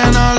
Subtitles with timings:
[0.00, 0.37] And I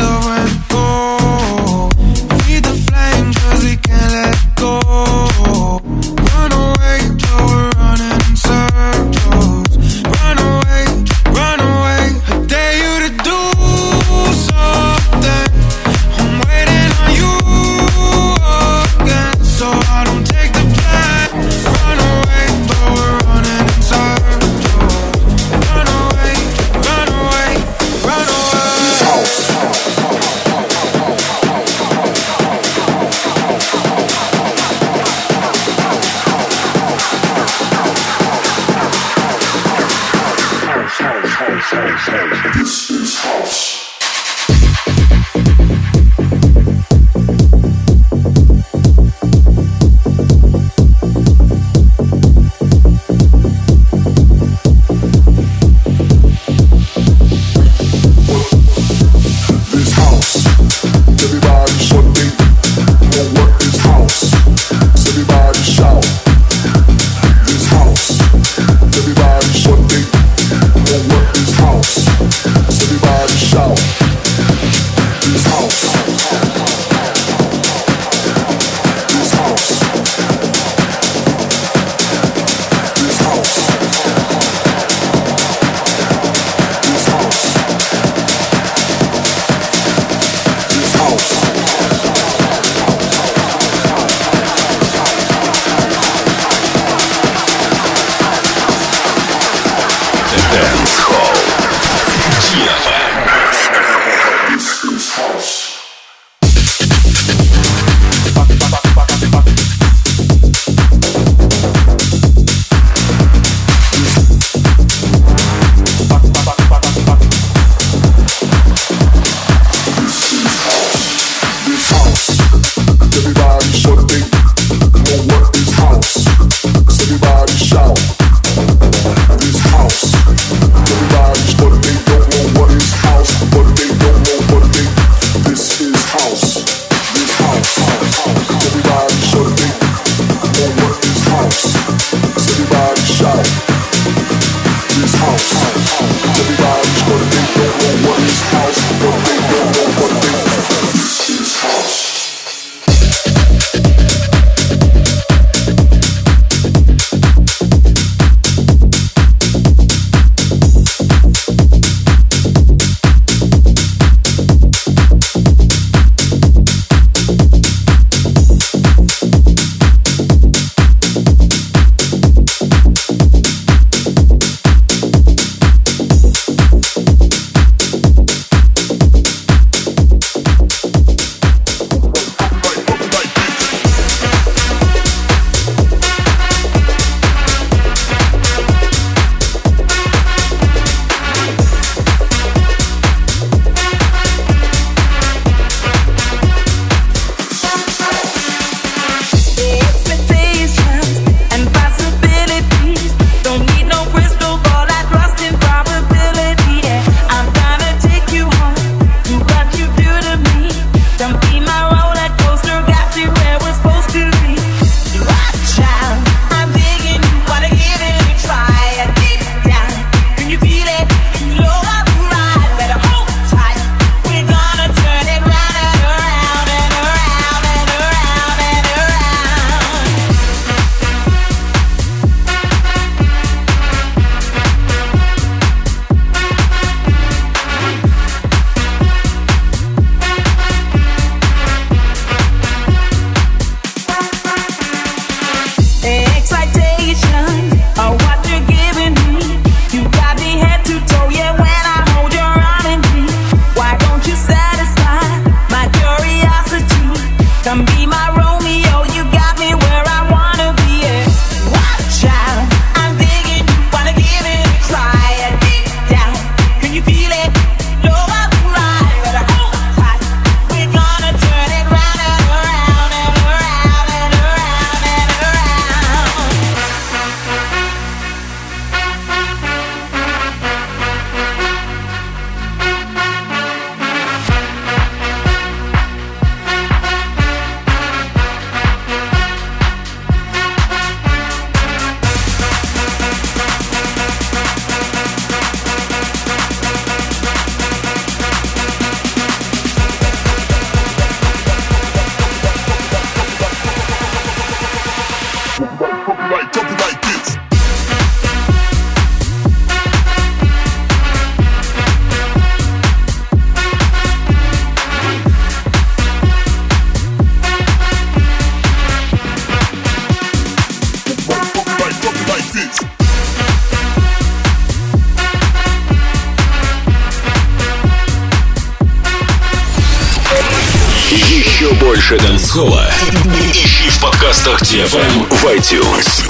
[334.90, 336.44] DFM в iTunes.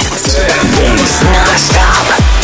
[0.77, 2.38] Dance non-stop.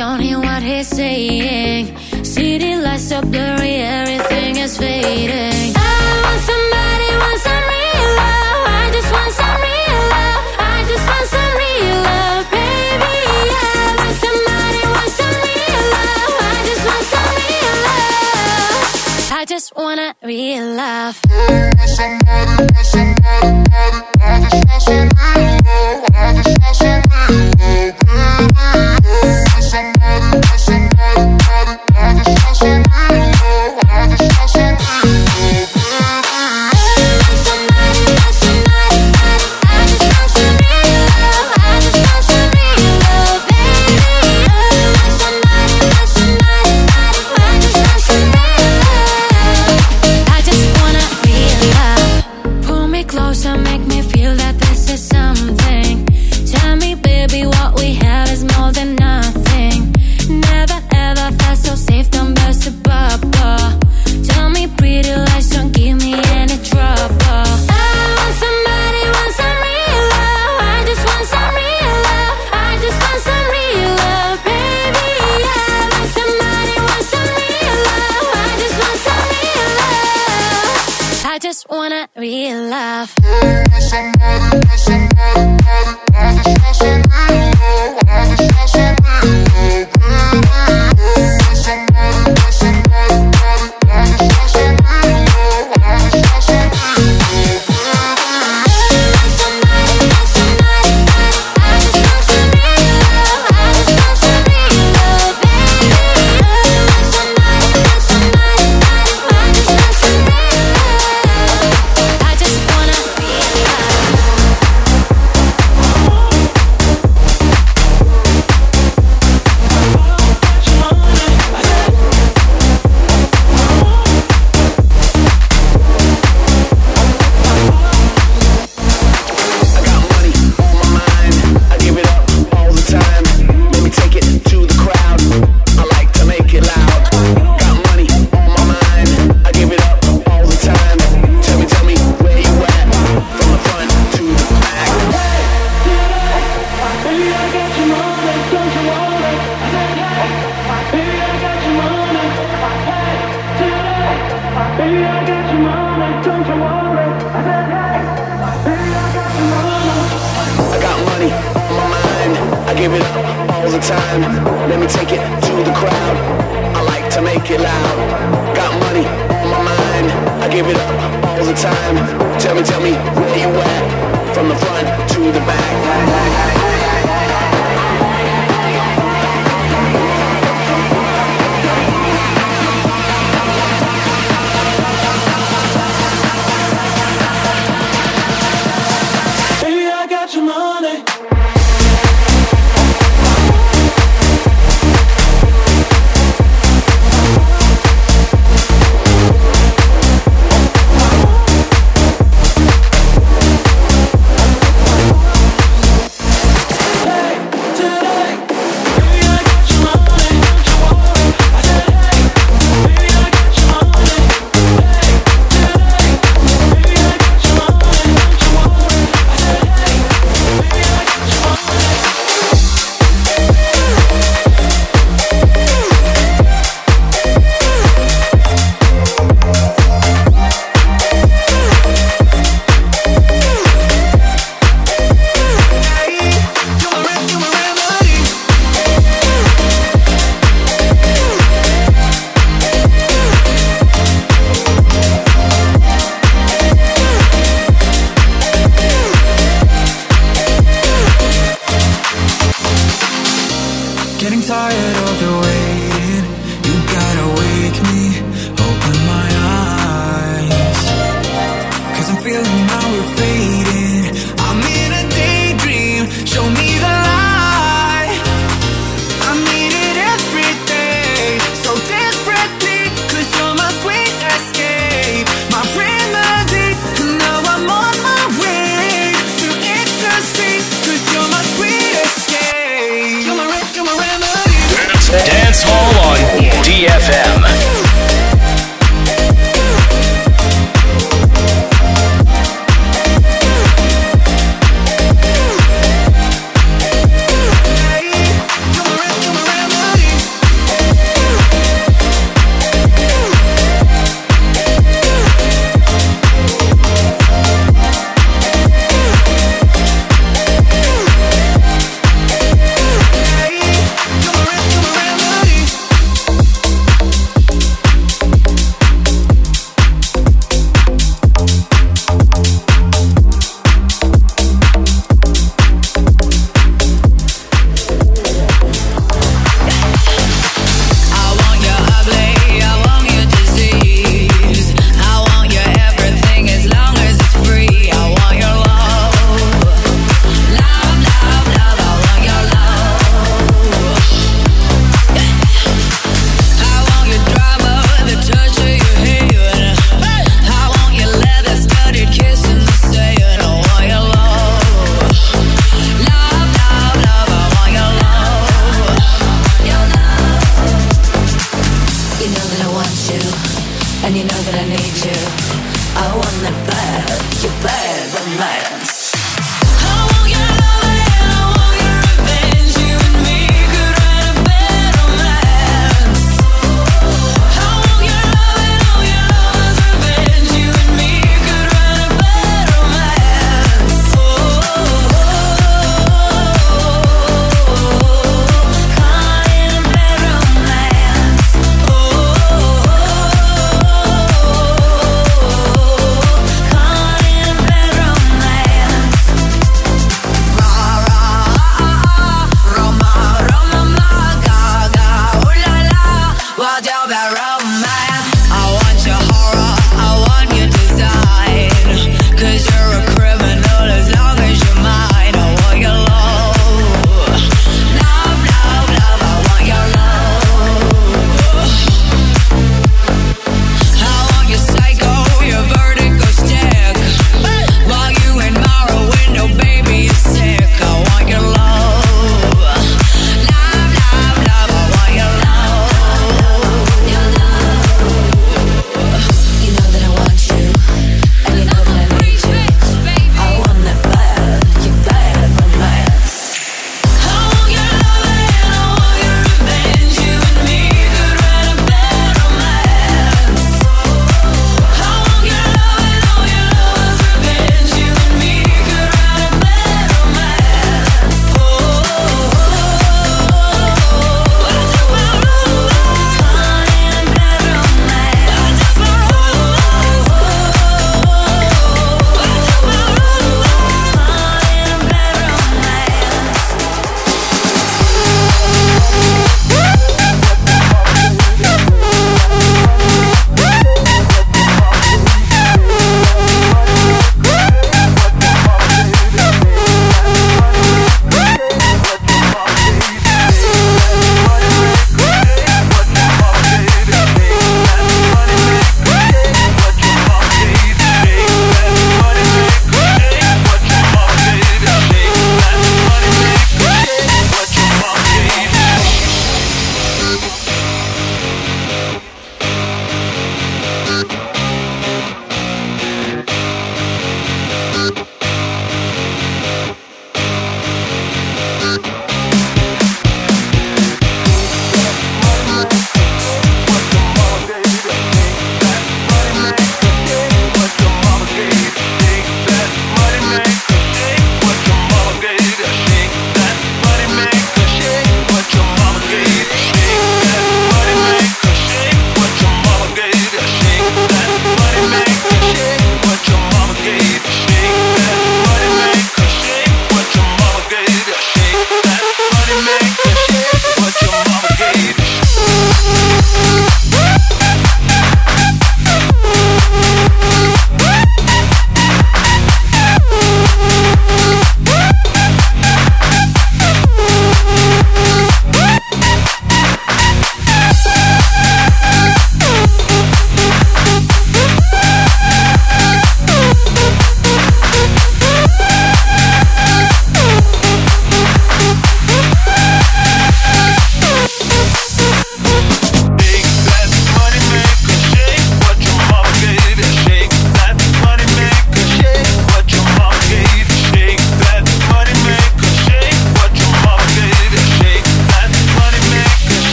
[0.00, 1.94] don't hear what he's saying.
[2.24, 5.74] City lights up blurry, everything is fading.
[5.76, 5.88] I
[6.24, 8.64] want somebody, want some real love.
[8.80, 10.42] I just want some real love.
[10.72, 13.16] I just want some real love, baby.
[13.60, 16.32] I want somebody, want some real love.
[16.48, 18.80] I just want some real love.
[19.36, 21.20] I just wanna real love.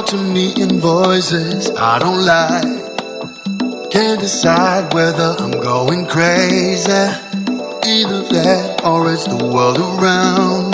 [0.00, 3.90] talk to me in voices I don't like.
[3.90, 6.90] Can't decide whether I'm going crazy.
[6.90, 10.69] Either that or it's the world around.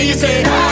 [0.00, 0.63] he said,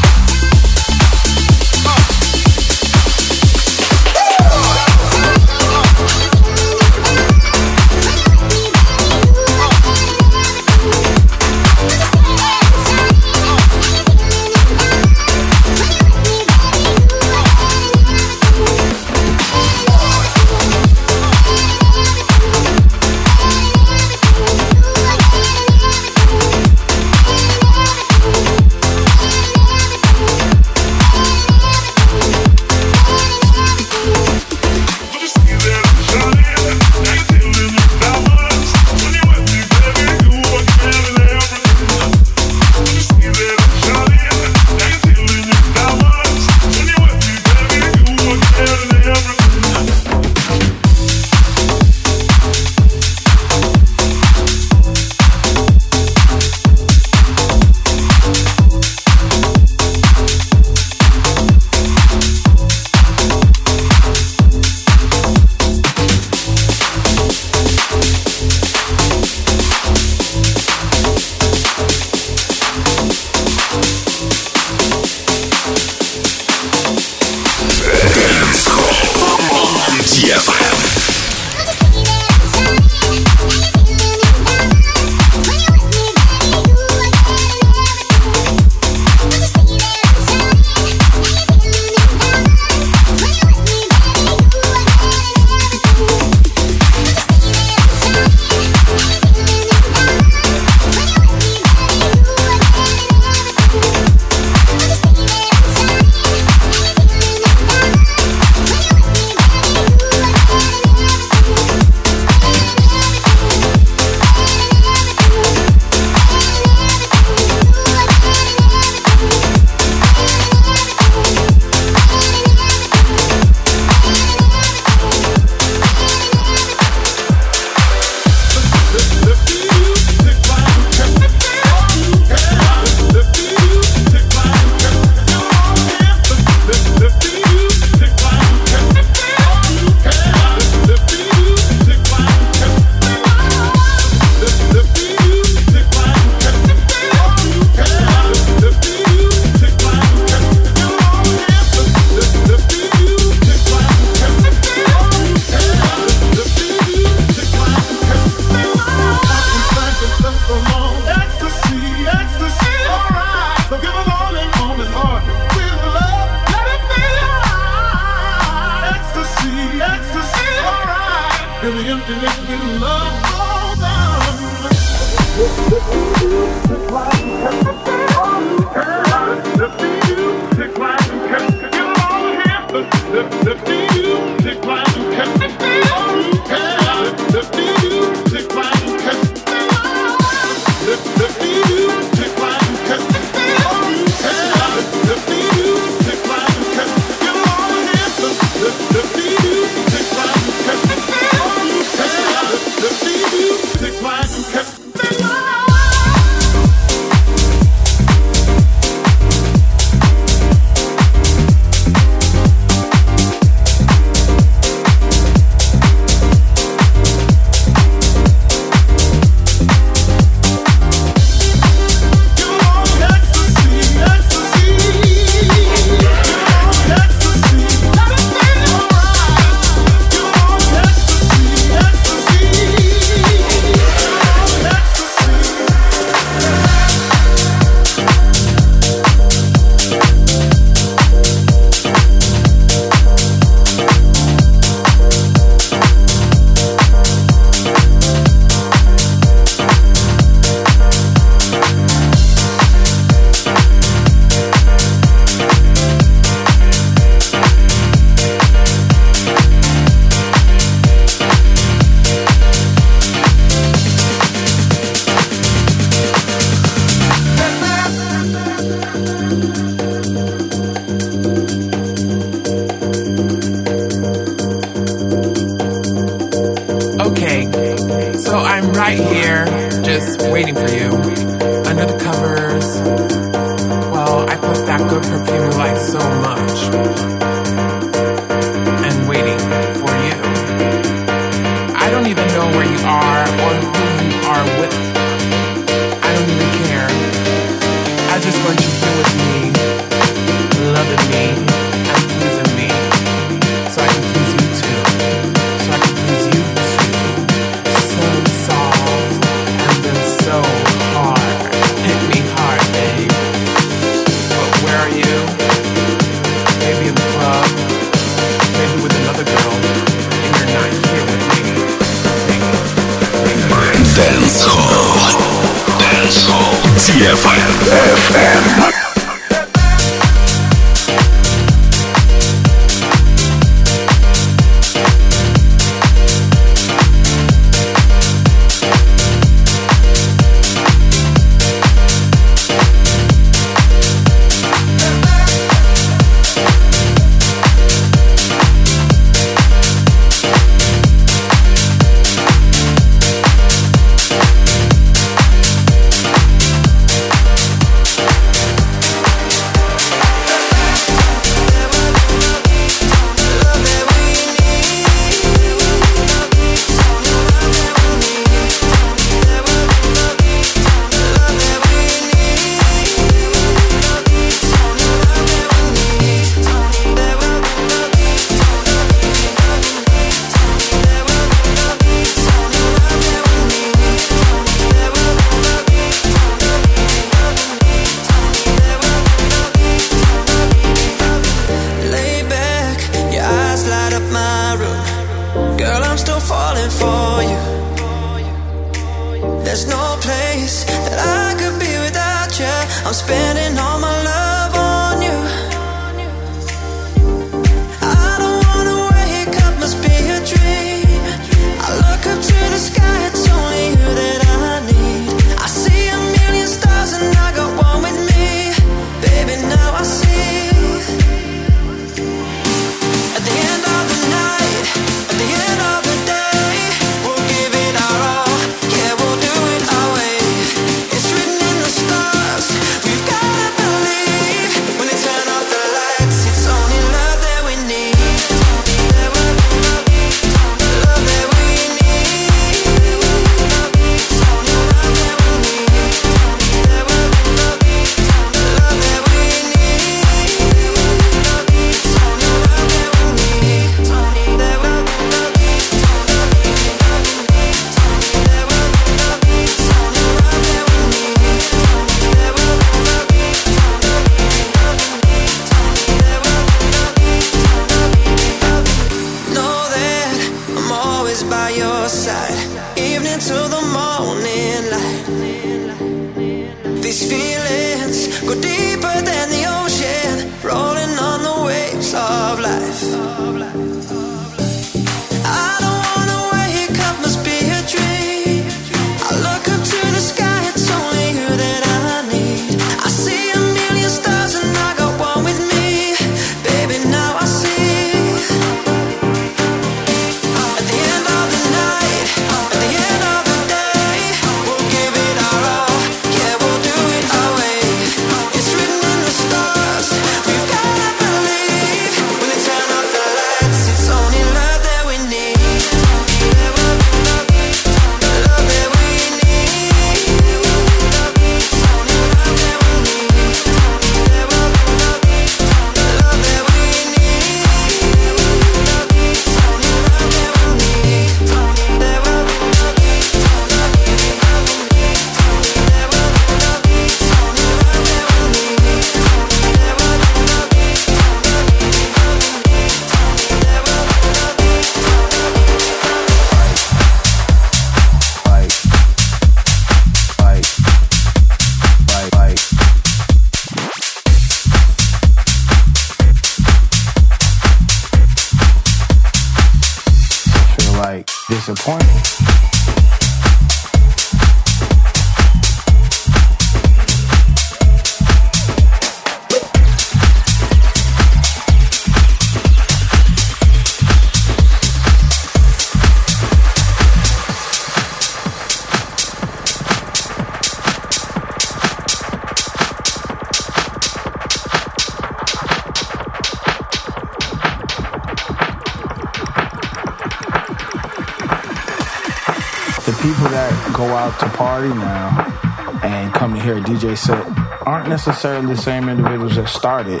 [593.30, 597.26] that go out to party now and come to hear a DJ set
[597.66, 600.00] aren't necessarily the same individuals that started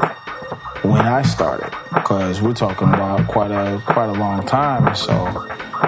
[0.82, 4.94] when I started, because we're talking about quite a quite a long time.
[4.94, 5.46] So,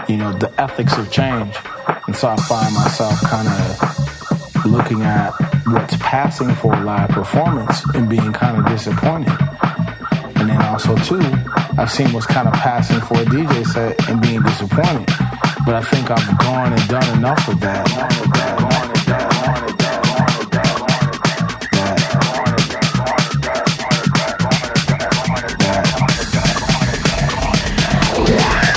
[0.09, 1.59] you know, the ethics have changed,
[2.07, 5.31] and so I find myself kind of looking at
[5.67, 9.33] what's passing for a live performance and being kind of disappointed.
[10.37, 11.21] And then also too,
[11.79, 15.09] I've seen what's kind of passing for a DJ set and being disappointed.
[15.67, 17.87] But I think I've gone and done enough of that.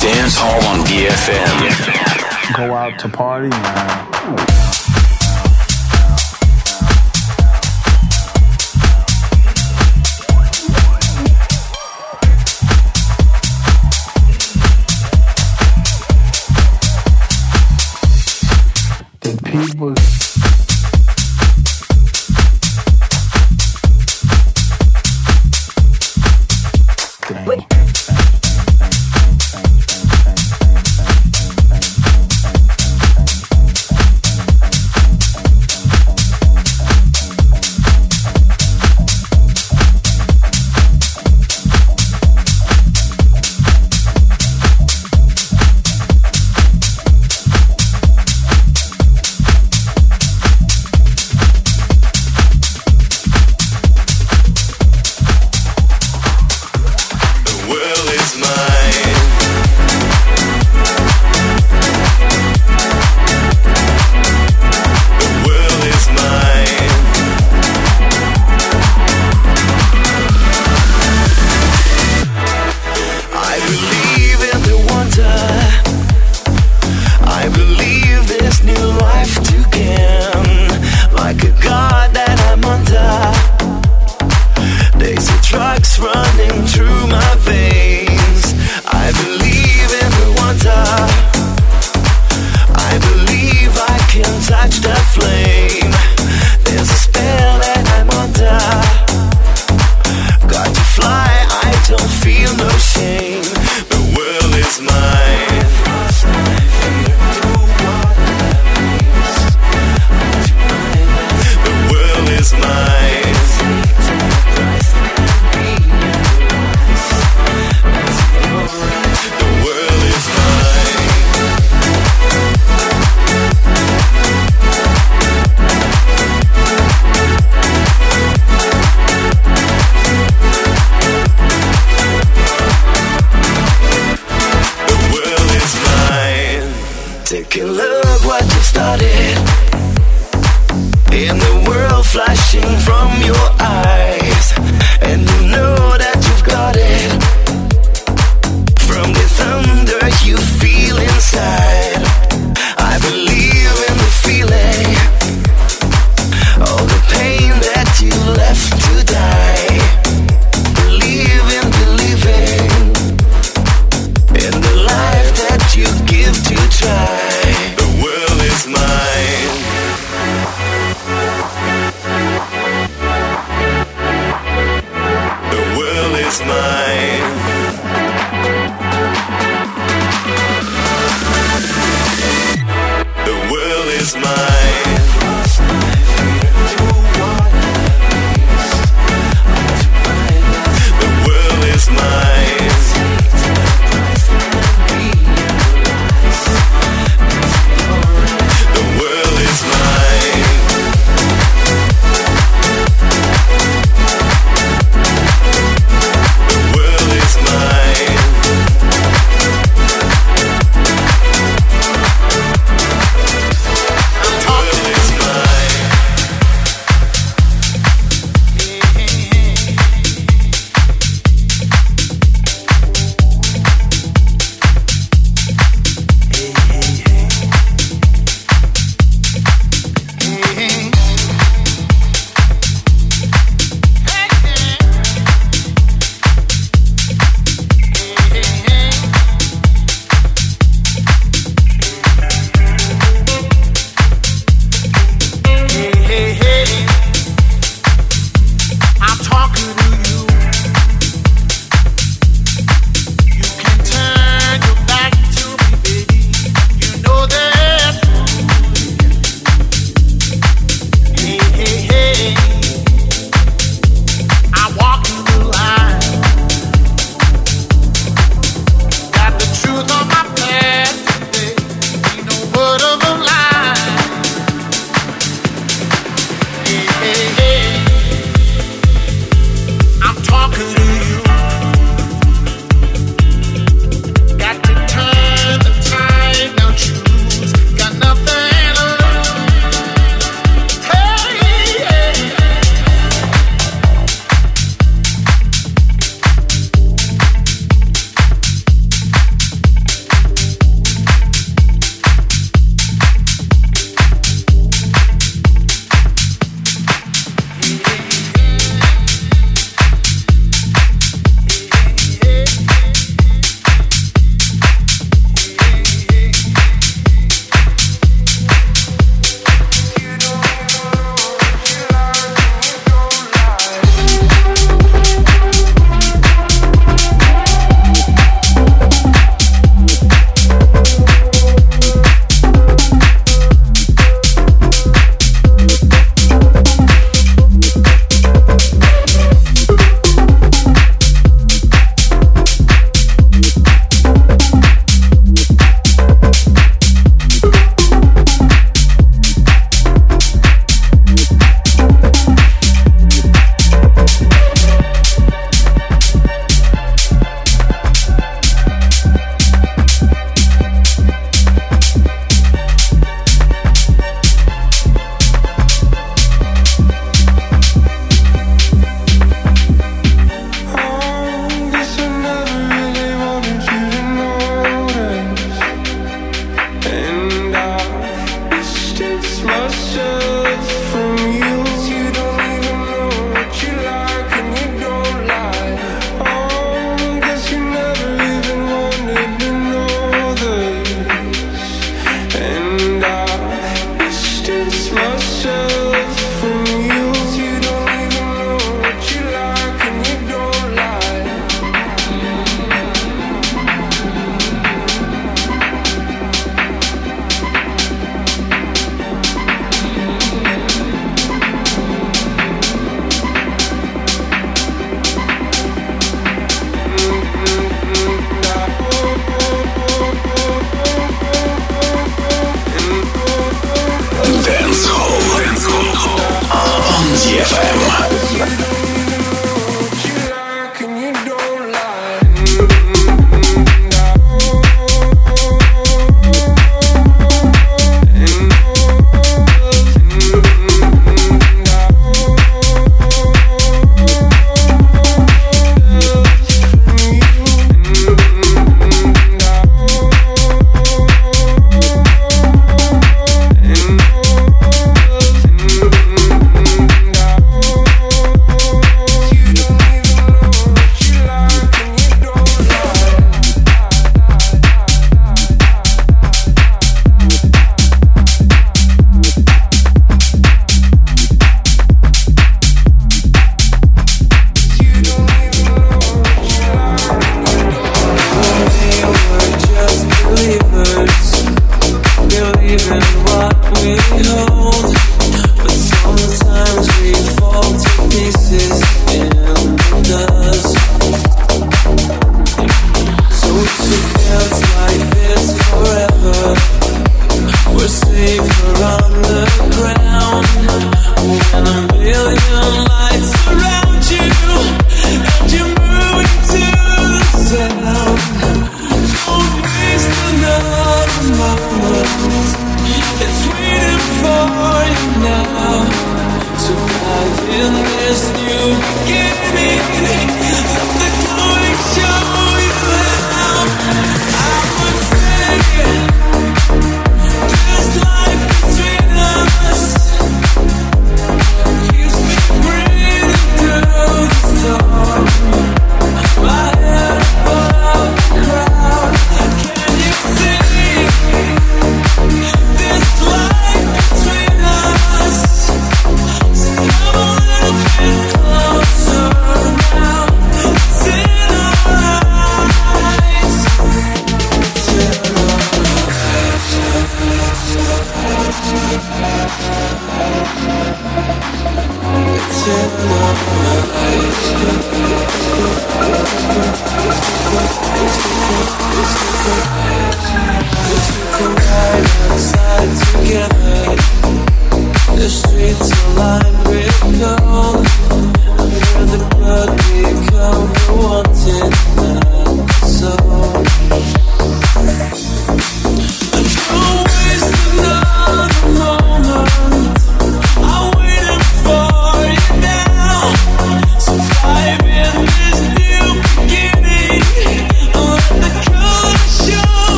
[0.00, 2.56] Dance Hall on DFM.
[2.56, 4.63] Go out to party now.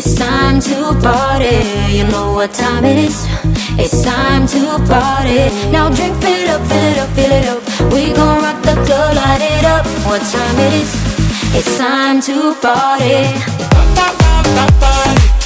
[0.00, 1.58] It's time to party,
[1.90, 3.26] you know what time it is.
[3.76, 5.50] It's time to party.
[5.72, 7.92] Now drink it up, fill it up, fill it up.
[7.92, 9.84] We gon' rock the club, light it up.
[10.06, 10.94] What time it is?
[11.52, 13.26] It's time to party.
[14.78, 15.37] Party.